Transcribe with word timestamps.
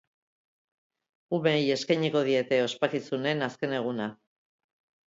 Umeei 1.39 1.69
eskainiko 1.75 2.25
diete 2.31 2.61
ospakizunen 2.71 3.51
azken 3.51 3.79
eguna. 3.83 4.11